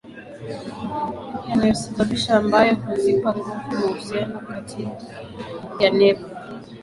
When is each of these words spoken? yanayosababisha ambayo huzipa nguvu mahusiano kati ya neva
yanayosababisha 1.49 2.37
ambayo 2.41 2.75
huzipa 2.75 3.29
nguvu 3.37 3.63
mahusiano 3.75 4.37
kati 4.47 4.81
ya 5.81 5.89
neva 5.97 6.25